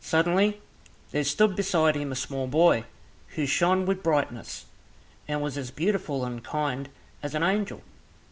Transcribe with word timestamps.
Suddenly 0.00 0.60
there 1.12 1.22
stood 1.22 1.54
beside 1.54 1.94
him 1.94 2.10
a 2.10 2.16
small 2.16 2.48
boy 2.48 2.82
who 3.36 3.46
shone 3.46 3.86
with 3.86 4.02
brightness, 4.02 4.66
and 5.28 5.40
was 5.40 5.56
as 5.56 5.70
beautiful 5.70 6.24
and 6.24 6.42
kind 6.42 6.88
as 7.22 7.32
an 7.36 7.44
angel. 7.44 7.82